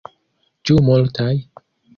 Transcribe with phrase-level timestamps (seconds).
[0.69, 1.31] Ĉu multaj?